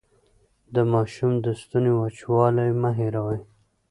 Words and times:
د 0.73 0.75
ماشوم 0.93 1.31
د 1.45 1.47
ستوني 1.61 1.91
وچوالی 1.99 2.69
مه 2.81 2.91
هېروئ. 2.99 3.39